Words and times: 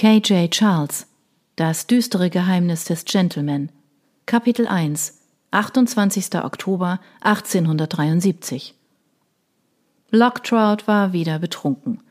K.J. 0.00 0.50
Charles 0.50 1.06
Das 1.56 1.86
düstere 1.86 2.30
Geheimnis 2.30 2.86
des 2.86 3.04
Gentleman 3.04 3.68
Kapitel 4.24 4.66
1 4.66 5.20
28. 5.50 6.36
Oktober 6.42 7.00
1873 7.20 8.74
Locktrout 10.10 10.86
war 10.86 11.12
wieder 11.12 11.38
betrunken. 11.38 12.02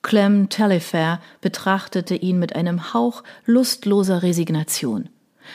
Clem 0.00 0.48
Taillefer 0.48 1.20
betrachtete 1.42 2.14
ihn 2.14 2.38
mit 2.38 2.56
einem 2.56 2.94
Hauch 2.94 3.22
lustloser 3.44 4.22
Resignation. 4.22 5.10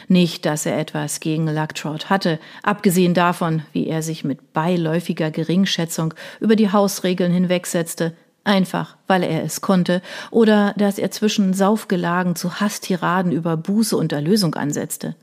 Nicht, 0.07 0.45
dass 0.45 0.67
er 0.67 0.77
etwas 0.77 1.21
gegen 1.21 1.47
Lucktrout 1.47 2.11
hatte, 2.11 2.39
abgesehen 2.61 3.15
davon, 3.15 3.63
wie 3.71 3.87
er 3.87 4.03
sich 4.03 4.23
mit 4.23 4.53
beiläufiger 4.53 5.31
Geringschätzung 5.31 6.13
über 6.39 6.55
die 6.55 6.71
Hausregeln 6.71 7.31
hinwegsetzte, 7.31 8.15
einfach 8.43 8.97
weil 9.07 9.23
er 9.23 9.43
es 9.43 9.61
konnte, 9.61 10.01
oder 10.31 10.73
dass 10.77 10.97
er 10.97 11.11
zwischen 11.11 11.53
Saufgelagen 11.53 12.35
zu 12.35 12.59
Hasstiraden 12.59 13.31
über 13.31 13.57
Buße 13.57 13.95
und 13.95 14.11
Erlösung 14.11 14.55
ansetzte. 14.55 15.15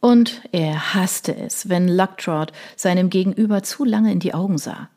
Und 0.00 0.42
er 0.52 0.94
hasste 0.94 1.34
es, 1.34 1.70
wenn 1.70 1.88
Lucktrout 1.88 2.52
seinem 2.76 3.08
Gegenüber 3.08 3.62
zu 3.62 3.84
lange 3.84 4.12
in 4.12 4.20
die 4.20 4.34
Augen 4.34 4.58
sah. 4.58 4.90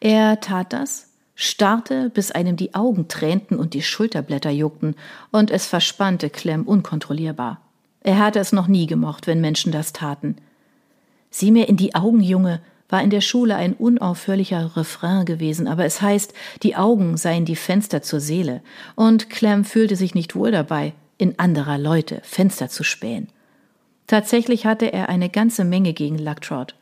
Er 0.00 0.40
tat 0.40 0.72
das, 0.72 1.10
starrte, 1.34 2.08
bis 2.08 2.32
einem 2.32 2.56
die 2.56 2.74
Augen 2.74 3.08
tränten 3.08 3.58
und 3.58 3.74
die 3.74 3.82
Schulterblätter 3.82 4.50
juckten, 4.50 4.94
und 5.30 5.50
es 5.50 5.66
verspannte 5.66 6.30
Clem 6.30 6.62
unkontrollierbar. 6.62 7.60
Er 8.00 8.18
hatte 8.18 8.38
es 8.38 8.52
noch 8.52 8.66
nie 8.66 8.86
gemocht, 8.86 9.26
wenn 9.26 9.42
Menschen 9.42 9.72
das 9.72 9.92
taten. 9.92 10.36
Sieh 11.30 11.50
mir 11.50 11.68
in 11.68 11.76
die 11.76 11.94
Augen, 11.94 12.20
Junge, 12.20 12.62
war 12.88 13.02
in 13.02 13.10
der 13.10 13.20
Schule 13.20 13.56
ein 13.56 13.74
unaufhörlicher 13.74 14.76
Refrain 14.76 15.24
gewesen, 15.24 15.66
aber 15.66 15.84
es 15.84 16.00
heißt, 16.00 16.32
die 16.62 16.76
Augen 16.76 17.16
seien 17.16 17.44
die 17.44 17.56
Fenster 17.56 18.02
zur 18.02 18.20
Seele, 18.20 18.62
und 18.94 19.30
Clem 19.30 19.64
fühlte 19.64 19.96
sich 19.96 20.14
nicht 20.14 20.34
wohl 20.36 20.50
dabei, 20.50 20.92
in 21.18 21.38
anderer 21.38 21.78
Leute 21.78 22.20
Fenster 22.22 22.68
zu 22.68 22.84
spähen. 22.84 23.28
Tatsächlich 24.06 24.66
hatte 24.66 24.92
er 24.92 25.08
eine 25.08 25.28
ganze 25.28 25.64
Menge 25.64 25.92
gegen 25.92 26.18
Lucktrot, 26.18 26.74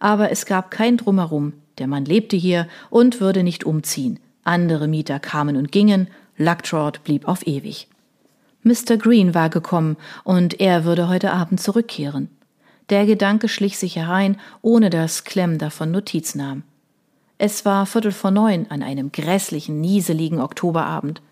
aber 0.00 0.30
es 0.30 0.46
gab 0.46 0.70
kein 0.70 0.96
Drumherum, 0.96 1.52
der 1.78 1.86
Mann 1.86 2.04
lebte 2.04 2.36
hier 2.36 2.68
und 2.90 3.20
würde 3.20 3.42
nicht 3.42 3.64
umziehen. 3.64 4.18
Andere 4.42 4.88
Mieter 4.88 5.18
kamen 5.20 5.56
und 5.56 5.72
gingen, 5.72 6.08
Lucktrot 6.36 7.04
blieb 7.04 7.28
auf 7.28 7.46
ewig. 7.46 7.88
Mr. 8.62 8.96
Green 8.96 9.34
war 9.34 9.50
gekommen 9.50 9.96
und 10.24 10.60
er 10.60 10.84
würde 10.84 11.08
heute 11.08 11.32
Abend 11.32 11.60
zurückkehren. 11.60 12.30
Der 12.90 13.06
Gedanke 13.06 13.48
schlich 13.48 13.78
sich 13.78 13.96
herein, 13.96 14.38
ohne 14.60 14.90
dass 14.90 15.24
Clem 15.24 15.58
davon 15.58 15.90
Notiz 15.90 16.34
nahm. 16.34 16.62
Es 17.38 17.64
war 17.64 17.86
Viertel 17.86 18.12
vor 18.12 18.30
neun 18.30 18.70
an 18.70 18.82
einem 18.82 19.10
grässlichen, 19.10 19.80
nieseligen 19.80 20.40
Oktoberabend. 20.40 21.22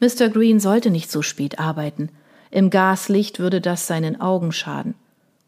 Mr. 0.00 0.28
Green 0.28 0.60
sollte 0.60 0.90
nicht 0.90 1.10
so 1.10 1.22
spät 1.22 1.58
arbeiten. 1.58 2.10
Im 2.50 2.70
Gaslicht 2.70 3.38
würde 3.38 3.60
das 3.60 3.86
seinen 3.86 4.20
Augen 4.20 4.52
schaden. 4.52 4.94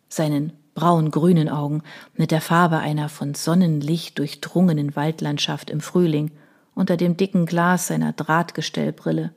Seinen 0.08 0.52
braun-grünen 0.74 1.48
Augen 1.48 1.82
mit 2.14 2.30
der 2.30 2.40
Farbe 2.40 2.78
einer 2.78 3.08
von 3.08 3.34
Sonnenlicht 3.34 4.18
durchdrungenen 4.18 4.96
Waldlandschaft 4.96 5.70
im 5.70 5.80
Frühling 5.80 6.30
unter 6.74 6.96
dem 6.96 7.16
dicken 7.16 7.46
Glas 7.46 7.86
seiner 7.86 8.12
Drahtgestellbrille. 8.12 9.32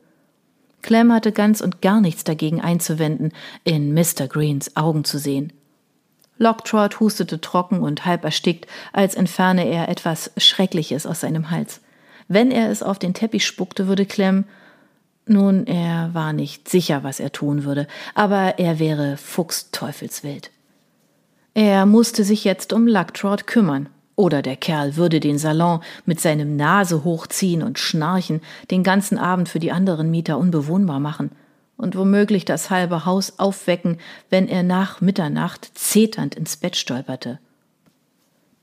Clem 0.82 1.12
hatte 1.12 1.32
ganz 1.32 1.60
und 1.60 1.82
gar 1.82 2.00
nichts 2.00 2.24
dagegen 2.24 2.60
einzuwenden, 2.60 3.32
in 3.64 3.94
Mr. 3.94 4.26
Greens 4.28 4.76
Augen 4.76 5.04
zu 5.04 5.18
sehen. 5.18 5.52
Locktrot 6.38 7.00
hustete 7.00 7.40
trocken 7.40 7.80
und 7.80 8.06
halb 8.06 8.24
erstickt, 8.24 8.66
als 8.92 9.14
entferne 9.14 9.66
er 9.66 9.88
etwas 9.88 10.30
Schreckliches 10.36 11.06
aus 11.06 11.20
seinem 11.20 11.50
Hals. 11.50 11.80
Wenn 12.28 12.50
er 12.50 12.70
es 12.70 12.82
auf 12.82 12.98
den 12.98 13.14
Teppich 13.14 13.46
spuckte, 13.46 13.88
würde 13.88 14.06
Clem 14.06 14.44
nun, 15.30 15.66
er 15.66 16.14
war 16.14 16.32
nicht 16.32 16.70
sicher, 16.70 17.04
was 17.04 17.20
er 17.20 17.32
tun 17.32 17.64
würde, 17.64 17.86
aber 18.14 18.58
er 18.58 18.78
wäre 18.78 19.18
fuchsteufelswild. 19.18 20.50
Er 21.52 21.84
musste 21.84 22.24
sich 22.24 22.44
jetzt 22.44 22.72
um 22.72 22.86
Lucktrot 22.86 23.46
kümmern, 23.46 23.90
oder 24.16 24.40
der 24.40 24.56
Kerl 24.56 24.96
würde 24.96 25.20
den 25.20 25.38
Salon 25.38 25.80
mit 26.06 26.18
seinem 26.18 26.56
Nase 26.56 27.04
hochziehen 27.04 27.62
und 27.62 27.78
Schnarchen 27.78 28.40
den 28.70 28.82
ganzen 28.82 29.18
Abend 29.18 29.50
für 29.50 29.58
die 29.58 29.70
anderen 29.70 30.10
Mieter 30.10 30.38
unbewohnbar 30.38 30.98
machen 30.98 31.30
und 31.78 31.96
womöglich 31.96 32.44
das 32.44 32.68
halbe 32.68 33.06
Haus 33.06 33.38
aufwecken, 33.38 33.96
wenn 34.28 34.48
er 34.48 34.62
nach 34.62 35.00
Mitternacht 35.00 35.70
zeternd 35.74 36.34
ins 36.34 36.58
Bett 36.58 36.76
stolperte. 36.76 37.38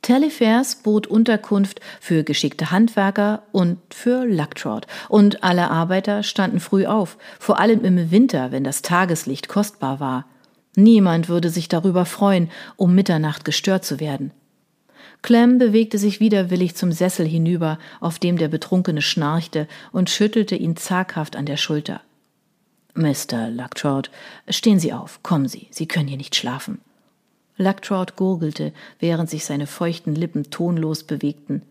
Telefers 0.03 0.75
bot 0.75 1.07
Unterkunft 1.07 1.79
für 1.99 2.23
geschickte 2.23 2.69
Handwerker 2.69 3.41
und 3.51 3.79
für 3.91 4.23
Lucktrot, 4.23 4.85
und 5.09 5.43
alle 5.43 5.71
Arbeiter 5.71 6.21
standen 6.21 6.59
früh 6.59 6.85
auf, 6.85 7.17
vor 7.39 7.59
allem 7.59 7.83
im 7.83 8.11
Winter, 8.11 8.51
wenn 8.51 8.63
das 8.63 8.83
Tageslicht 8.83 9.47
kostbar 9.47 9.99
war. 9.99 10.25
Niemand 10.75 11.27
würde 11.27 11.49
sich 11.49 11.69
darüber 11.69 12.05
freuen, 12.05 12.51
um 12.75 12.93
Mitternacht 12.93 13.45
gestört 13.45 13.83
zu 13.83 13.99
werden. 13.99 14.31
Clem 15.23 15.57
bewegte 15.57 15.97
sich 15.97 16.19
widerwillig 16.19 16.75
zum 16.75 16.91
Sessel 16.91 17.25
hinüber, 17.25 17.79
auf 17.99 18.19
dem 18.19 18.37
der 18.37 18.49
Betrunkene 18.49 19.01
schnarchte, 19.01 19.67
und 19.91 20.11
schüttelte 20.11 20.55
ihn 20.55 20.75
zaghaft 20.75 21.35
an 21.35 21.47
der 21.47 21.57
Schulter. 21.57 22.01
Mr. 22.95 23.50
Lucktrout, 23.50 24.09
stehen 24.50 24.79
Sie 24.79 24.94
auf, 24.94 25.22
kommen 25.22 25.47
Sie, 25.47 25.67
Sie 25.69 25.88
können 25.88 26.07
hier 26.07 26.17
nicht 26.17 26.35
schlafen. 26.35 26.79
Lucktrout 27.57 28.16
gurgelte, 28.16 28.73
während 29.00 29.29
sich 29.29 29.45
seine 29.45 29.67
feuchten 29.67 30.16
Lippen 30.16 30.50
tonlos 30.50 31.03
bewegten. 31.03 31.61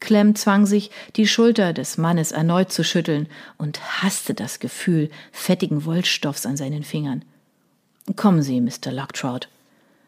Clem 0.00 0.34
zwang 0.34 0.66
sich, 0.66 0.90
die 1.16 1.26
Schulter 1.26 1.72
des 1.72 1.98
Mannes 1.98 2.32
erneut 2.32 2.70
zu 2.70 2.84
schütteln 2.84 3.28
und 3.58 4.02
hasste 4.02 4.34
das 4.34 4.60
Gefühl 4.60 5.10
fettigen 5.32 5.84
Wollstoffs 5.84 6.46
an 6.46 6.56
seinen 6.56 6.84
Fingern. 6.84 7.24
Kommen 8.14 8.42
Sie, 8.42 8.60
Mr. 8.60 8.92
Lucktrout. 8.92 9.48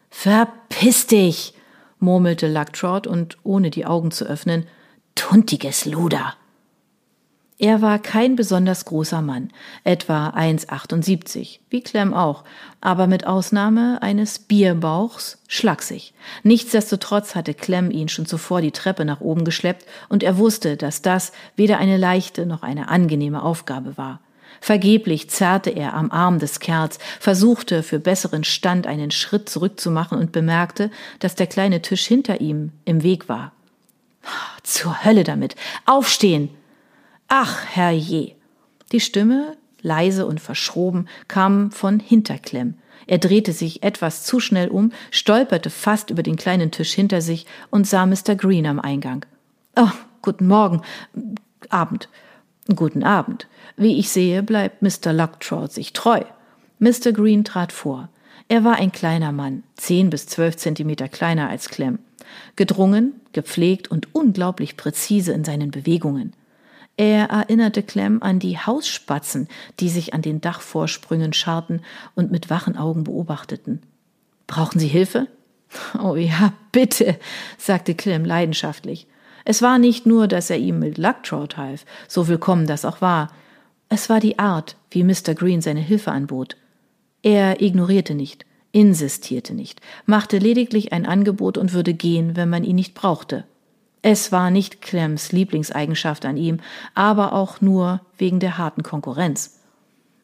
Verpiss 0.09 1.07
dich, 1.07 1.53
murmelte 1.99 2.51
Lucktrout 2.51 3.07
und 3.07 3.37
ohne 3.43 3.71
die 3.71 3.85
Augen 3.85 4.11
zu 4.11 4.25
öffnen, 4.25 4.67
tuntiges 5.15 5.85
Luder. 5.85 6.35
Er 7.61 7.81
war 7.81 7.99
kein 7.99 8.37
besonders 8.37 8.85
großer 8.85 9.21
Mann, 9.21 9.49
etwa 9.83 10.29
1,78, 10.29 11.59
wie 11.69 11.81
Clem 11.81 12.13
auch, 12.13 12.45
aber 12.79 13.05
mit 13.05 13.27
Ausnahme 13.27 14.01
eines 14.01 14.39
Bierbauchs 14.39 15.39
schlaksig. 15.49 16.13
Nichtsdestotrotz 16.43 17.35
hatte 17.35 17.53
Clem 17.53 17.91
ihn 17.91 18.07
schon 18.07 18.25
zuvor 18.25 18.61
die 18.61 18.71
Treppe 18.71 19.03
nach 19.03 19.19
oben 19.19 19.43
geschleppt 19.43 19.85
und 20.07 20.23
er 20.23 20.37
wusste, 20.37 20.77
dass 20.77 21.01
das 21.01 21.33
weder 21.57 21.79
eine 21.79 21.97
leichte 21.97 22.45
noch 22.45 22.63
eine 22.63 22.87
angenehme 22.87 23.43
Aufgabe 23.43 23.97
war. 23.97 24.21
Vergeblich 24.61 25.29
zerrte 25.29 25.69
er 25.69 25.95
am 25.95 26.11
Arm 26.11 26.39
des 26.39 26.61
Kerls, 26.61 26.97
versuchte 27.19 27.83
für 27.83 27.99
besseren 27.99 28.45
Stand 28.45 28.87
einen 28.87 29.11
Schritt 29.11 29.49
zurückzumachen 29.49 30.17
und 30.17 30.31
bemerkte, 30.31 30.91
dass 31.19 31.35
der 31.35 31.47
kleine 31.47 31.81
Tisch 31.81 32.05
hinter 32.05 32.39
ihm 32.39 32.71
im 32.85 33.03
Weg 33.03 33.27
war. 33.27 33.51
Zur 34.63 35.03
Hölle 35.03 35.25
damit. 35.25 35.57
Aufstehen! 35.85 36.51
Ach, 37.29 37.63
herrje! 37.63 38.35
Die 38.91 38.99
Stimme, 38.99 39.55
leise 39.81 40.25
und 40.25 40.39
verschroben, 40.39 41.07
kam 41.27 41.71
von 41.71 41.99
Hinterklemm. 41.99 42.73
Er 43.05 43.19
drehte 43.19 43.53
sich 43.53 43.83
etwas 43.83 44.23
zu 44.23 44.39
schnell 44.39 44.67
um, 44.67 44.91
stolperte 45.11 45.69
fast 45.69 46.09
über 46.09 46.23
den 46.23 46.35
kleinen 46.35 46.71
Tisch 46.71 46.93
hinter 46.93 47.21
sich 47.21 47.45
und 47.69 47.87
sah 47.87 48.07
Mr. 48.07 48.35
Green 48.35 48.65
am 48.65 48.79
Eingang. 48.79 49.25
Oh, 49.75 49.91
guten 50.23 50.47
Morgen. 50.47 50.81
Abend. 51.69 52.09
Guten 52.75 53.03
Abend. 53.03 53.47
Wie 53.77 53.99
ich 53.99 54.09
sehe, 54.09 54.41
bleibt 54.41 54.81
Mr. 54.81 55.13
Lucktrout 55.13 55.67
sich 55.67 55.93
treu. 55.93 56.21
Mr. 56.79 57.11
Green 57.13 57.43
trat 57.43 57.71
vor. 57.71 58.09
Er 58.47 58.63
war 58.63 58.77
ein 58.77 58.91
kleiner 58.91 59.31
Mann, 59.31 59.63
zehn 59.75 60.09
bis 60.09 60.25
zwölf 60.25 60.57
Zentimeter 60.57 61.07
kleiner 61.07 61.49
als 61.49 61.69
Clem. 61.69 61.99
Gedrungen, 62.55 63.21
gepflegt 63.33 63.89
und 63.89 64.13
unglaublich 64.15 64.77
präzise 64.77 65.31
in 65.31 65.43
seinen 65.43 65.69
Bewegungen. 65.69 66.33
Er 66.99 67.29
erinnerte 67.29 67.81
Clem 67.81 68.21
an 68.21 68.39
die 68.39 68.57
Hausspatzen, 68.57 69.47
die 69.79 69.87
sich 69.87 70.13
an 70.13 70.21
den 70.21 70.41
Dachvorsprüngen 70.41 71.31
scharten 71.31 71.81
und 72.13 72.29
mit 72.29 72.49
wachen 72.49 72.75
Augen 72.75 73.05
beobachteten. 73.05 73.81
Brauchen 74.47 74.79
Sie 74.79 74.89
Hilfe? 74.89 75.27
Oh 75.97 76.17
ja, 76.17 76.51
bitte, 76.73 77.17
sagte 77.57 77.95
Clem 77.95 78.25
leidenschaftlich. 78.25 79.07
Es 79.45 79.61
war 79.61 79.79
nicht 79.79 80.05
nur, 80.07 80.27
dass 80.27 80.49
er 80.49 80.57
ihm 80.57 80.79
mit 80.79 80.97
Lucktrout 80.97 81.55
half, 81.55 81.85
so 82.09 82.27
willkommen 82.27 82.67
das 82.67 82.83
auch 82.83 82.99
war. 82.99 83.31
Es 83.87 84.09
war 84.09 84.19
die 84.19 84.37
Art, 84.37 84.75
wie 84.91 85.05
Mr. 85.05 85.35
Green 85.35 85.61
seine 85.61 85.79
Hilfe 85.79 86.11
anbot. 86.11 86.57
Er 87.21 87.61
ignorierte 87.61 88.13
nicht, 88.13 88.45
insistierte 88.73 89.53
nicht, 89.53 89.79
machte 90.05 90.37
lediglich 90.37 90.91
ein 90.91 91.05
Angebot 91.05 91.57
und 91.57 91.71
würde 91.71 91.93
gehen, 91.93 92.35
wenn 92.35 92.49
man 92.49 92.65
ihn 92.65 92.75
nicht 92.75 92.93
brauchte. 92.93 93.45
Es 94.01 94.31
war 94.31 94.49
nicht 94.49 94.81
Clems 94.81 95.31
Lieblingseigenschaft 95.31 96.25
an 96.25 96.37
ihm, 96.37 96.59
aber 96.95 97.33
auch 97.33 97.61
nur 97.61 98.01
wegen 98.17 98.39
der 98.39 98.57
harten 98.57 98.83
Konkurrenz. 98.83 99.59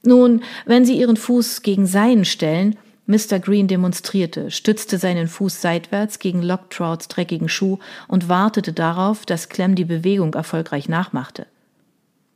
Nun, 0.03 0.43
wenn 0.65 0.85
Sie 0.85 0.97
Ihren 0.97 1.17
Fuß 1.17 1.61
gegen 1.61 1.87
seinen 1.87 2.25
stellen, 2.25 2.77
Mr. 3.07 3.39
Green 3.39 3.67
demonstrierte, 3.67 4.49
stützte 4.49 4.97
seinen 4.97 5.27
Fuß 5.27 5.61
seitwärts 5.61 6.19
gegen 6.19 6.41
Locktrouts 6.41 7.07
dreckigen 7.07 7.49
Schuh 7.49 7.77
und 8.07 8.29
wartete 8.29 8.73
darauf, 8.73 9.25
dass 9.25 9.49
Clem 9.49 9.75
die 9.75 9.85
Bewegung 9.85 10.33
erfolgreich 10.33 10.89
nachmachte. 10.89 11.45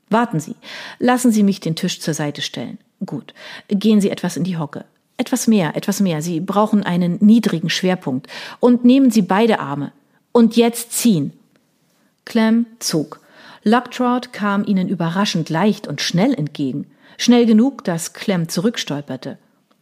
Warten 0.10 0.40
Sie. 0.40 0.56
Lassen 1.00 1.32
Sie 1.32 1.44
mich 1.44 1.60
den 1.60 1.76
Tisch 1.76 2.00
zur 2.00 2.14
Seite 2.14 2.42
stellen. 2.42 2.80
Gut. 3.06 3.34
Gehen 3.68 4.02
Sie 4.02 4.10
etwas 4.10 4.38
in 4.38 4.44
die 4.44 4.58
Hocke. 4.58 4.86
Etwas 5.18 5.48
mehr, 5.48 5.76
etwas 5.76 6.00
mehr. 6.00 6.22
Sie 6.22 6.40
brauchen 6.40 6.84
einen 6.84 7.18
niedrigen 7.20 7.70
Schwerpunkt. 7.70 8.28
Und 8.60 8.86
nehmen 8.86 9.12
Sie 9.12 9.22
beide 9.22 9.60
Arme. 9.60 9.92
Und 10.32 10.56
jetzt 10.56 10.94
ziehen. 10.94 11.34
Clem 12.26 12.66
zog. 12.80 13.20
Locktrout 13.64 14.32
kam 14.32 14.64
ihnen 14.66 14.88
überraschend 14.88 15.50
leicht 15.50 15.88
und 15.88 16.02
schnell 16.02 16.34
entgegen. 16.34 16.88
Schnell 17.18 17.46
genug, 17.46 17.84
dass 17.84 18.14
Clem 18.14 18.48
zurückstolperte. 18.48 19.38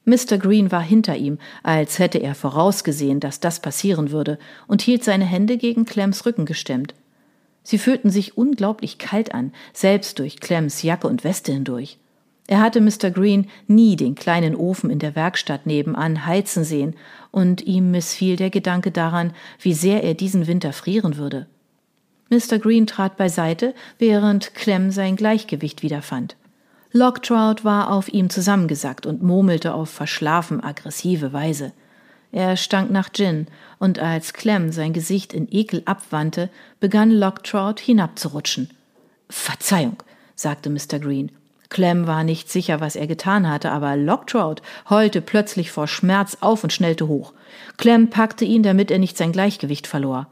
Mr. 0.05 0.37
Green 0.37 0.71
war 0.71 0.81
hinter 0.81 1.17
ihm, 1.17 1.37
als 1.63 1.99
hätte 1.99 2.19
er 2.19 2.33
vorausgesehen, 2.33 3.19
dass 3.19 3.41
das 3.41 3.59
passieren 3.59 4.11
würde, 4.11 4.39
und 4.65 4.81
hielt 4.81 5.03
seine 5.03 5.25
Hände 5.25 5.57
gegen 5.57 5.85
Clems 5.85 6.25
Rücken 6.25 6.45
gestemmt. 6.45 6.95
Sie 7.61 7.77
fühlten 7.77 8.09
sich 8.09 8.37
unglaublich 8.37 8.97
kalt 8.97 9.33
an, 9.33 9.51
selbst 9.73 10.19
durch 10.19 10.39
Clems 10.39 10.81
Jacke 10.81 11.07
und 11.07 11.25
Weste 11.25 11.51
hindurch. 11.51 11.97
Er 12.47 12.61
hatte 12.61 12.79
Mr. 12.79 13.11
Green 13.11 13.47
nie 13.67 13.97
den 13.97 14.15
kleinen 14.15 14.55
Ofen 14.55 14.89
in 14.89 14.99
der 14.99 15.15
Werkstatt 15.15 15.65
nebenan 15.65 16.25
heizen 16.25 16.63
sehen, 16.63 16.95
und 17.29 17.61
ihm 17.61 17.91
missfiel 17.91 18.37
der 18.37 18.49
Gedanke 18.49 18.89
daran, 18.89 19.33
wie 19.59 19.73
sehr 19.73 20.03
er 20.03 20.13
diesen 20.13 20.47
Winter 20.47 20.71
frieren 20.71 21.17
würde. 21.17 21.45
Mr. 22.29 22.57
Green 22.57 22.87
trat 22.87 23.17
beiseite, 23.17 23.75
während 23.99 24.55
Clem 24.55 24.91
sein 24.91 25.17
Gleichgewicht 25.17 25.83
wiederfand. 25.83 26.37
Locktrout 26.93 27.63
war 27.63 27.91
auf 27.91 28.07
ihm 28.07 28.29
zusammengesackt 28.29 29.05
und 29.05 29.21
murmelte 29.21 29.73
auf 29.73 29.89
verschlafen 29.89 30.63
aggressive 30.63 31.33
Weise. 31.33 31.73
Er 32.31 32.55
stank 32.55 32.91
nach 32.91 33.11
Gin, 33.11 33.47
und 33.77 33.99
als 33.99 34.33
Clem 34.33 34.71
sein 34.71 34.93
Gesicht 34.93 35.33
in 35.33 35.47
Ekel 35.51 35.81
abwandte, 35.85 36.49
begann 36.79 37.11
Locktrout 37.11 37.75
hinabzurutschen. 37.81 38.69
Verzeihung, 39.29 40.01
sagte 40.35 40.69
Mr. 40.69 40.99
Green. 40.99 41.31
Clem 41.69 42.07
war 42.07 42.23
nicht 42.23 42.49
sicher, 42.49 42.79
was 42.79 42.95
er 42.95 43.07
getan 43.07 43.49
hatte, 43.49 43.71
aber 43.71 43.95
Locktrout 43.97 44.61
heulte 44.89 45.21
plötzlich 45.21 45.71
vor 45.71 45.87
Schmerz 45.87 46.37
auf 46.39 46.63
und 46.63 46.71
schnellte 46.71 47.07
hoch. 47.07 47.33
Clem 47.77 48.09
packte 48.09 48.45
ihn, 48.45 48.63
damit 48.63 48.89
er 48.89 48.99
nicht 48.99 49.17
sein 49.17 49.31
Gleichgewicht 49.31 49.87
verlor. 49.87 50.27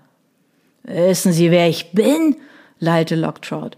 Wissen 0.83 1.33
Sie, 1.33 1.51
wer 1.51 1.67
ich 1.67 1.91
bin? 1.91 2.37
lallte 2.79 3.15
Locktrout. 3.15 3.71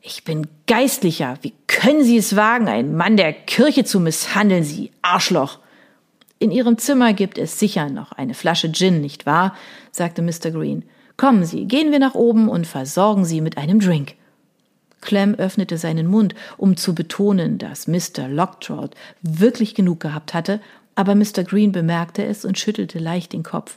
Ich 0.00 0.24
bin 0.24 0.46
Geistlicher. 0.66 1.38
Wie 1.42 1.52
können 1.66 2.02
Sie 2.02 2.16
es 2.16 2.34
wagen, 2.34 2.68
einen 2.68 2.96
Mann 2.96 3.16
der 3.16 3.32
Kirche 3.32 3.84
zu 3.84 4.00
misshandeln, 4.00 4.64
Sie 4.64 4.90
Arschloch? 5.02 5.58
In 6.38 6.50
Ihrem 6.50 6.76
Zimmer 6.78 7.12
gibt 7.12 7.38
es 7.38 7.58
sicher 7.58 7.88
noch 7.88 8.12
eine 8.12 8.34
Flasche 8.34 8.72
Gin, 8.72 9.00
nicht 9.00 9.26
wahr? 9.26 9.54
sagte 9.92 10.22
Mr. 10.22 10.50
Green. 10.50 10.84
Kommen 11.16 11.44
Sie, 11.44 11.66
gehen 11.66 11.92
wir 11.92 12.00
nach 12.00 12.14
oben 12.14 12.48
und 12.48 12.66
versorgen 12.66 13.24
Sie 13.24 13.40
mit 13.40 13.58
einem 13.58 13.78
Drink. 13.78 14.14
Clem 15.02 15.34
öffnete 15.34 15.76
seinen 15.76 16.06
Mund, 16.06 16.34
um 16.56 16.78
zu 16.78 16.94
betonen, 16.94 17.58
dass 17.58 17.86
Mr. 17.86 18.28
Locktrout 18.28 18.90
wirklich 19.20 19.74
genug 19.74 20.00
gehabt 20.00 20.32
hatte, 20.32 20.60
aber 20.94 21.14
Mr. 21.14 21.44
Green 21.44 21.72
bemerkte 21.72 22.24
es 22.24 22.46
und 22.46 22.58
schüttelte 22.58 22.98
leicht 22.98 23.34
den 23.34 23.42
Kopf. 23.42 23.76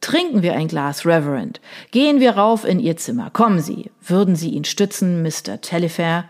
Trinken 0.00 0.42
wir 0.42 0.54
ein 0.54 0.68
Glas, 0.68 1.06
Reverend. 1.06 1.60
Gehen 1.90 2.18
wir 2.18 2.32
rauf 2.32 2.64
in 2.64 2.80
Ihr 2.80 2.96
Zimmer. 2.96 3.30
Kommen 3.30 3.60
Sie. 3.60 3.90
Würden 4.00 4.34
Sie 4.34 4.50
ihn 4.50 4.64
stützen, 4.64 5.22
Mr. 5.22 5.60
Tellifair? 5.60 6.24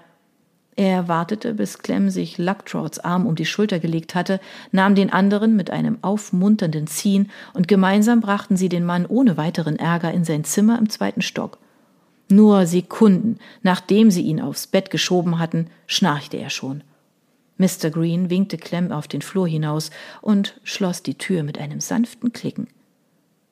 Er 0.76 1.06
wartete, 1.06 1.54
bis 1.54 1.78
Clem 1.78 2.08
sich 2.08 2.38
Lucktrauts 2.38 2.98
Arm 2.98 3.26
um 3.26 3.34
die 3.34 3.44
Schulter 3.44 3.78
gelegt 3.78 4.14
hatte, 4.14 4.40
nahm 4.70 4.94
den 4.94 5.12
anderen 5.12 5.54
mit 5.54 5.70
einem 5.70 5.98
aufmunternden 6.00 6.86
Ziehen 6.86 7.30
und 7.52 7.68
gemeinsam 7.68 8.20
brachten 8.20 8.56
sie 8.56 8.70
den 8.70 8.84
Mann 8.84 9.04
ohne 9.06 9.36
weiteren 9.36 9.76
Ärger 9.76 10.12
in 10.12 10.24
sein 10.24 10.44
Zimmer 10.44 10.78
im 10.78 10.88
zweiten 10.88 11.20
Stock. 11.20 11.58
Nur 12.32 12.64
Sekunden, 12.64 13.38
nachdem 13.62 14.10
sie 14.10 14.22
ihn 14.22 14.40
aufs 14.40 14.66
Bett 14.66 14.90
geschoben 14.90 15.38
hatten, 15.38 15.66
schnarchte 15.86 16.38
er 16.38 16.48
schon. 16.48 16.82
Mr. 17.58 17.90
Green 17.90 18.30
winkte 18.30 18.56
Clem 18.56 18.90
auf 18.90 19.06
den 19.06 19.20
Flur 19.20 19.46
hinaus 19.46 19.90
und 20.22 20.58
schloss 20.64 21.02
die 21.02 21.18
Tür 21.18 21.42
mit 21.42 21.58
einem 21.58 21.80
sanften 21.80 22.32
Klicken. 22.32 22.68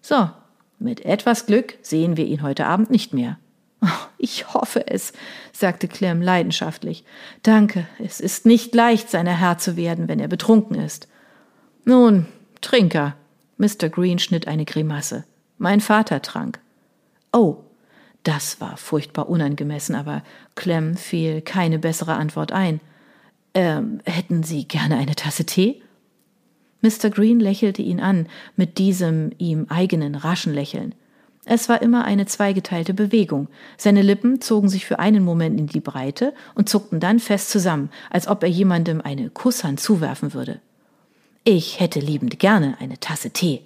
So, 0.00 0.30
mit 0.78 1.04
etwas 1.04 1.44
Glück 1.44 1.74
sehen 1.82 2.16
wir 2.16 2.24
ihn 2.24 2.40
heute 2.40 2.64
Abend 2.64 2.90
nicht 2.90 3.12
mehr. 3.12 3.38
Oh, 3.82 4.06
ich 4.16 4.54
hoffe 4.54 4.86
es, 4.86 5.12
sagte 5.52 5.86
Clem 5.86 6.22
leidenschaftlich. 6.22 7.04
Danke, 7.42 7.86
es 7.98 8.18
ist 8.18 8.46
nicht 8.46 8.74
leicht, 8.74 9.10
seiner 9.10 9.36
Herr 9.36 9.58
zu 9.58 9.76
werden, 9.76 10.08
wenn 10.08 10.20
er 10.20 10.28
betrunken 10.28 10.76
ist. 10.76 11.06
Nun, 11.84 12.24
Trinker. 12.62 13.14
Mr. 13.58 13.90
Green 13.90 14.18
schnitt 14.18 14.48
eine 14.48 14.64
Grimasse. 14.64 15.24
Mein 15.58 15.82
Vater 15.82 16.22
trank. 16.22 16.60
Oh, 17.30 17.58
das 18.22 18.60
war 18.60 18.76
furchtbar 18.76 19.28
unangemessen, 19.28 19.94
aber 19.94 20.22
Clem 20.54 20.96
fiel 20.96 21.40
keine 21.40 21.78
bessere 21.78 22.14
Antwort 22.14 22.52
ein. 22.52 22.80
Ähm, 23.54 24.00
hätten 24.04 24.42
Sie 24.42 24.68
gerne 24.68 24.96
eine 24.96 25.16
Tasse 25.16 25.44
Tee? 25.44 25.82
Mr. 26.82 27.10
Green 27.10 27.40
lächelte 27.40 27.82
ihn 27.82 28.00
an 28.00 28.26
mit 28.56 28.78
diesem 28.78 29.32
ihm 29.38 29.66
eigenen 29.68 30.14
raschen 30.14 30.54
Lächeln. 30.54 30.94
Es 31.44 31.68
war 31.68 31.82
immer 31.82 32.04
eine 32.04 32.26
zweigeteilte 32.26 32.94
Bewegung. 32.94 33.48
Seine 33.76 34.02
Lippen 34.02 34.40
zogen 34.40 34.68
sich 34.68 34.86
für 34.86 34.98
einen 34.98 35.24
Moment 35.24 35.58
in 35.58 35.66
die 35.66 35.80
Breite 35.80 36.34
und 36.54 36.68
zuckten 36.68 37.00
dann 37.00 37.18
fest 37.18 37.50
zusammen, 37.50 37.90
als 38.10 38.28
ob 38.28 38.42
er 38.42 38.48
jemandem 38.48 39.00
eine 39.00 39.30
Kusshand 39.30 39.80
zuwerfen 39.80 40.34
würde. 40.34 40.60
Ich 41.44 41.80
hätte 41.80 42.00
liebend 42.00 42.38
gerne 42.38 42.76
eine 42.78 43.00
Tasse 43.00 43.30
Tee. 43.30 43.62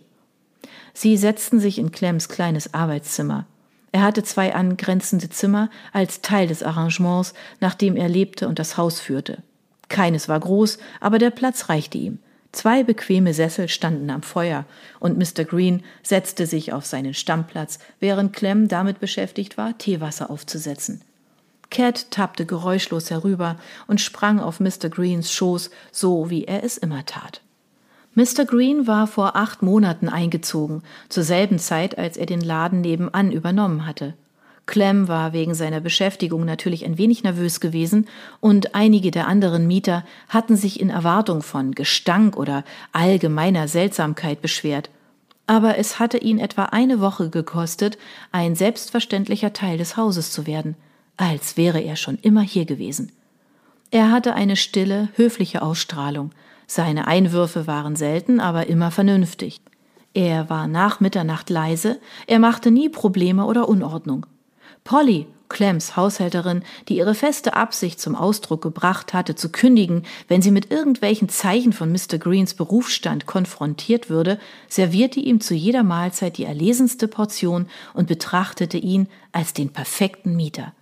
Sie 0.92 1.16
setzten 1.16 1.58
sich 1.58 1.78
in 1.78 1.90
Clems 1.90 2.28
kleines 2.28 2.72
Arbeitszimmer. 2.72 3.46
Er 3.94 4.02
hatte 4.02 4.24
zwei 4.24 4.56
angrenzende 4.56 5.30
Zimmer 5.30 5.70
als 5.92 6.20
Teil 6.20 6.48
des 6.48 6.64
Arrangements, 6.64 7.32
nach 7.60 7.74
dem 7.74 7.94
er 7.94 8.08
lebte 8.08 8.48
und 8.48 8.58
das 8.58 8.76
Haus 8.76 8.98
führte. 8.98 9.44
Keines 9.88 10.28
war 10.28 10.40
groß, 10.40 10.78
aber 10.98 11.20
der 11.20 11.30
Platz 11.30 11.68
reichte 11.68 11.96
ihm. 11.98 12.18
Zwei 12.50 12.82
bequeme 12.82 13.32
Sessel 13.32 13.68
standen 13.68 14.10
am 14.10 14.22
Feuer, 14.22 14.64
und 14.98 15.16
Mr. 15.16 15.44
Green 15.44 15.84
setzte 16.02 16.46
sich 16.46 16.72
auf 16.72 16.84
seinen 16.84 17.14
Stammplatz, 17.14 17.78
während 18.00 18.32
Clem 18.32 18.66
damit 18.66 18.98
beschäftigt 18.98 19.56
war, 19.56 19.78
Teewasser 19.78 20.28
aufzusetzen. 20.28 21.02
Cat 21.70 22.10
tappte 22.10 22.46
geräuschlos 22.46 23.12
herüber 23.12 23.60
und 23.86 24.00
sprang 24.00 24.40
auf 24.40 24.58
Mr. 24.58 24.88
Greens 24.90 25.30
Schoß, 25.30 25.70
so 25.92 26.30
wie 26.30 26.46
er 26.46 26.64
es 26.64 26.78
immer 26.78 27.06
tat. 27.06 27.43
Mr. 28.14 28.44
Green 28.44 28.86
war 28.86 29.06
vor 29.06 29.34
acht 29.34 29.62
Monaten 29.62 30.08
eingezogen, 30.08 30.82
zur 31.08 31.24
selben 31.24 31.58
Zeit, 31.58 31.98
als 31.98 32.16
er 32.16 32.26
den 32.26 32.40
Laden 32.40 32.80
nebenan 32.80 33.32
übernommen 33.32 33.86
hatte. 33.86 34.14
Clem 34.66 35.08
war 35.08 35.32
wegen 35.32 35.54
seiner 35.54 35.80
Beschäftigung 35.80 36.44
natürlich 36.44 36.84
ein 36.84 36.96
wenig 36.96 37.22
nervös 37.22 37.60
gewesen 37.60 38.06
und 38.40 38.74
einige 38.74 39.10
der 39.10 39.28
anderen 39.28 39.66
Mieter 39.66 40.04
hatten 40.28 40.56
sich 40.56 40.80
in 40.80 40.90
Erwartung 40.90 41.42
von 41.42 41.72
Gestank 41.72 42.36
oder 42.36 42.64
allgemeiner 42.92 43.68
Seltsamkeit 43.68 44.40
beschwert. 44.40 44.90
Aber 45.46 45.76
es 45.76 45.98
hatte 45.98 46.16
ihn 46.16 46.38
etwa 46.38 46.64
eine 46.66 47.00
Woche 47.00 47.28
gekostet, 47.28 47.98
ein 48.32 48.54
selbstverständlicher 48.54 49.52
Teil 49.52 49.76
des 49.76 49.98
Hauses 49.98 50.32
zu 50.32 50.46
werden, 50.46 50.76
als 51.18 51.58
wäre 51.58 51.80
er 51.80 51.96
schon 51.96 52.18
immer 52.22 52.40
hier 52.40 52.64
gewesen. 52.64 53.12
Er 53.90 54.10
hatte 54.10 54.34
eine 54.34 54.56
stille, 54.56 55.10
höfliche 55.16 55.60
Ausstrahlung. 55.60 56.30
Seine 56.66 57.06
Einwürfe 57.06 57.66
waren 57.66 57.96
selten, 57.96 58.40
aber 58.40 58.66
immer 58.66 58.90
vernünftig. 58.90 59.60
Er 60.14 60.48
war 60.48 60.68
nach 60.68 61.00
Mitternacht 61.00 61.50
leise, 61.50 62.00
er 62.26 62.38
machte 62.38 62.70
nie 62.70 62.88
Probleme 62.88 63.44
oder 63.46 63.68
Unordnung. 63.68 64.26
Polly, 64.84 65.26
Clems 65.48 65.96
Haushälterin, 65.96 66.62
die 66.88 66.96
ihre 66.96 67.14
feste 67.14 67.54
Absicht 67.54 68.00
zum 68.00 68.14
Ausdruck 68.14 68.62
gebracht 68.62 69.12
hatte, 69.12 69.34
zu 69.34 69.50
kündigen, 69.50 70.04
wenn 70.28 70.42
sie 70.42 70.50
mit 70.50 70.70
irgendwelchen 70.70 71.28
Zeichen 71.28 71.72
von 71.72 71.92
Mr. 71.92 72.18
Greens 72.18 72.54
Berufsstand 72.54 73.26
konfrontiert 73.26 74.10
würde, 74.10 74.38
servierte 74.68 75.20
ihm 75.20 75.40
zu 75.40 75.54
jeder 75.54 75.82
Mahlzeit 75.82 76.38
die 76.38 76.44
erlesenste 76.44 77.08
Portion 77.08 77.66
und 77.92 78.08
betrachtete 78.08 78.78
ihn 78.78 79.08
als 79.32 79.52
den 79.52 79.70
perfekten 79.70 80.34
Mieter. 80.36 80.72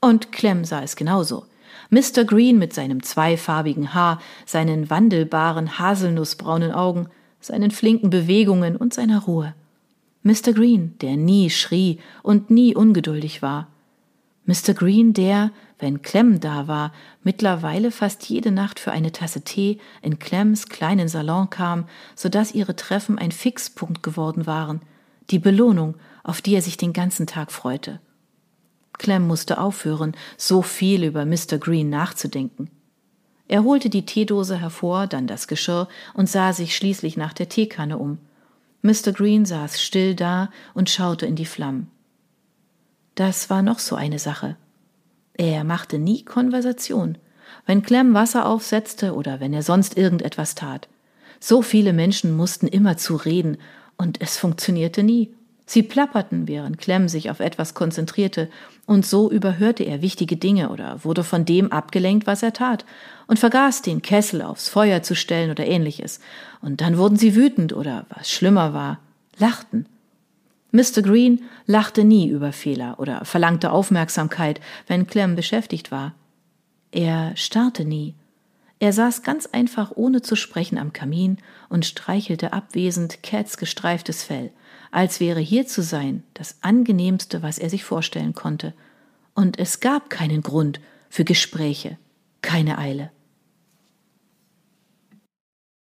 Und 0.00 0.32
Clem 0.32 0.64
sah 0.64 0.82
es 0.82 0.96
genauso. 0.96 1.44
Mr. 1.90 2.24
Green 2.24 2.58
mit 2.58 2.74
seinem 2.74 3.02
zweifarbigen 3.02 3.94
Haar, 3.94 4.20
seinen 4.44 4.90
wandelbaren 4.90 5.78
haselnussbraunen 5.78 6.72
Augen, 6.72 7.08
seinen 7.40 7.70
flinken 7.70 8.10
Bewegungen 8.10 8.76
und 8.76 8.92
seiner 8.92 9.22
Ruhe. 9.22 9.54
Mr. 10.22 10.52
Green, 10.52 10.98
der 11.00 11.16
nie 11.16 11.48
schrie 11.48 11.98
und 12.22 12.50
nie 12.50 12.74
ungeduldig 12.74 13.40
war. 13.40 13.68
Mr. 14.44 14.74
Green, 14.74 15.12
der, 15.14 15.50
wenn 15.78 16.02
Clem 16.02 16.40
da 16.40 16.68
war, 16.68 16.92
mittlerweile 17.22 17.90
fast 17.90 18.28
jede 18.28 18.50
Nacht 18.50 18.80
für 18.80 18.92
eine 18.92 19.12
Tasse 19.12 19.42
Tee 19.42 19.78
in 20.02 20.18
Clems 20.18 20.68
kleinen 20.68 21.08
Salon 21.08 21.48
kam, 21.50 21.86
so 22.14 22.28
dass 22.28 22.54
ihre 22.54 22.74
Treffen 22.74 23.18
ein 23.18 23.32
Fixpunkt 23.32 24.02
geworden 24.02 24.46
waren, 24.46 24.80
die 25.30 25.38
Belohnung, 25.38 25.96
auf 26.22 26.42
die 26.42 26.54
er 26.54 26.62
sich 26.62 26.76
den 26.76 26.92
ganzen 26.92 27.26
Tag 27.26 27.52
freute. 27.52 28.00
Clem 28.98 29.26
musste 29.26 29.58
aufhören, 29.58 30.12
so 30.36 30.62
viel 30.62 31.04
über 31.04 31.24
Mr. 31.24 31.58
Green 31.58 31.88
nachzudenken. 31.88 32.70
Er 33.48 33.64
holte 33.64 33.88
die 33.88 34.04
Teedose 34.04 34.60
hervor, 34.60 35.06
dann 35.06 35.26
das 35.26 35.48
Geschirr 35.48 35.88
und 36.14 36.28
sah 36.28 36.52
sich 36.52 36.76
schließlich 36.76 37.16
nach 37.16 37.32
der 37.32 37.48
Teekanne 37.48 37.96
um. 37.96 38.18
Mr. 38.82 39.12
Green 39.12 39.46
saß 39.46 39.80
still 39.80 40.14
da 40.14 40.50
und 40.74 40.90
schaute 40.90 41.26
in 41.26 41.34
die 41.34 41.46
Flammen. 41.46 41.90
Das 43.14 43.50
war 43.50 43.62
noch 43.62 43.78
so 43.78 43.96
eine 43.96 44.18
Sache. 44.18 44.56
Er 45.34 45.64
machte 45.64 45.98
nie 45.98 46.24
Konversation, 46.24 47.16
wenn 47.64 47.82
Clem 47.82 48.12
Wasser 48.14 48.46
aufsetzte 48.46 49.14
oder 49.14 49.40
wenn 49.40 49.54
er 49.54 49.62
sonst 49.62 49.96
irgendetwas 49.96 50.54
tat. 50.54 50.88
So 51.40 51.62
viele 51.62 51.92
Menschen 51.92 52.36
mussten 52.36 52.66
immerzu 52.66 53.16
reden, 53.16 53.56
und 53.96 54.20
es 54.20 54.36
funktionierte 54.36 55.02
nie. 55.02 55.34
Sie 55.70 55.82
plapperten, 55.82 56.48
während 56.48 56.78
Clem 56.78 57.10
sich 57.10 57.28
auf 57.28 57.40
etwas 57.40 57.74
konzentrierte, 57.74 58.48
und 58.86 59.04
so 59.04 59.30
überhörte 59.30 59.82
er 59.84 60.00
wichtige 60.00 60.38
Dinge 60.38 60.70
oder 60.70 61.04
wurde 61.04 61.22
von 61.22 61.44
dem 61.44 61.70
abgelenkt, 61.72 62.26
was 62.26 62.42
er 62.42 62.54
tat, 62.54 62.86
und 63.26 63.38
vergaß 63.38 63.82
den 63.82 64.00
Kessel 64.00 64.40
aufs 64.40 64.70
Feuer 64.70 65.02
zu 65.02 65.14
stellen 65.14 65.50
oder 65.50 65.66
ähnliches. 65.66 66.20
Und 66.62 66.80
dann 66.80 66.96
wurden 66.96 67.16
sie 67.16 67.36
wütend 67.36 67.74
oder, 67.74 68.06
was 68.08 68.30
schlimmer 68.30 68.72
war, 68.72 68.98
lachten. 69.36 69.84
Mr. 70.72 71.02
Green 71.02 71.42
lachte 71.66 72.02
nie 72.02 72.28
über 72.28 72.52
Fehler 72.52 72.98
oder 72.98 73.26
verlangte 73.26 73.70
Aufmerksamkeit, 73.70 74.62
wenn 74.86 75.06
Clem 75.06 75.36
beschäftigt 75.36 75.90
war. 75.90 76.14
Er 76.92 77.36
starrte 77.36 77.84
nie. 77.84 78.14
Er 78.78 78.94
saß 78.94 79.22
ganz 79.22 79.44
einfach 79.44 79.92
ohne 79.94 80.22
zu 80.22 80.34
sprechen 80.34 80.78
am 80.78 80.94
Kamin 80.94 81.36
und 81.68 81.84
streichelte 81.84 82.54
abwesend 82.54 83.22
Cats 83.22 83.58
gestreiftes 83.58 84.22
Fell, 84.22 84.50
als 84.90 85.20
wäre 85.20 85.40
hier 85.40 85.66
zu 85.66 85.82
sein 85.82 86.22
das 86.34 86.56
angenehmste, 86.62 87.42
was 87.42 87.58
er 87.58 87.70
sich 87.70 87.84
vorstellen 87.84 88.32
konnte. 88.32 88.74
Und 89.34 89.58
es 89.58 89.80
gab 89.80 90.10
keinen 90.10 90.42
Grund 90.42 90.80
für 91.10 91.24
Gespräche, 91.24 91.98
keine 92.42 92.78
Eile. 92.78 93.10